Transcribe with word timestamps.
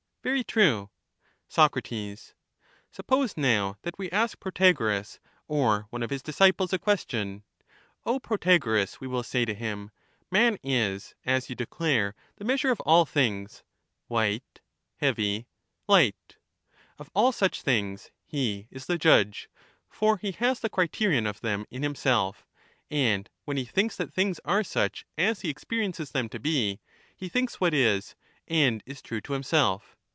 Very 0.23 0.43
true. 0.43 0.91
the 1.49 1.61
expe 1.67 2.13
Soc. 2.27 2.35
Suppose 2.91 3.35
now, 3.37 3.79
that 3.81 3.97
we 3.97 4.07
ask 4.11 4.39
Protagoras, 4.39 5.19
or 5.47 5.87
one 5.89 6.03
of 6.03 6.11
his 6.11 6.21
loTpe^' 6.21 6.25
disciples, 6.25 6.73
a 6.73 6.77
question:— 6.77 7.41
O, 8.05 8.19
Protagoras, 8.19 8.99
we 9.01 9.07
will 9.07 9.23
say 9.23 9.45
to 9.45 9.55
him, 9.55 9.89
generally, 10.31 10.59
Man 10.59 10.59
is, 10.61 11.15
as 11.25 11.49
you 11.49 11.55
declare, 11.55 12.13
the 12.35 12.45
measure 12.45 12.69
of 12.69 12.79
all 12.81 13.03
things— 13.03 13.63
white, 14.09 14.43
f^^^? 14.53 14.61
heavy, 14.97 15.47
light: 15.87 16.35
of 16.99 17.09
all 17.15 17.31
such 17.31 17.63
things 17.63 18.11
he 18.23 18.67
is 18.69 18.85
the 18.85 18.99
judge; 18.99 19.49
for 19.89 20.17
he 20.17 20.33
has 20.33 20.59
the 20.59 20.69
criterion 20.69 21.25
of 21.25 21.41
them 21.41 21.65
in 21.71 21.81
himself, 21.81 22.45
and 22.91 23.27
when 23.45 23.57
he 23.57 23.65
thinks 23.65 23.97
that 23.97 24.13
things 24.13 24.39
are 24.45 24.63
such 24.63 25.03
as 25.17 25.41
he 25.41 25.49
experiences 25.49 26.11
them 26.11 26.29
to 26.29 26.39
be, 26.39 26.79
he 27.15 27.27
thinks 27.27 27.59
what 27.59 27.73
is 27.73 28.13
and 28.47 28.83
is 28.85 29.01
true 29.01 29.21
to 29.21 29.33
himself. 29.33 29.97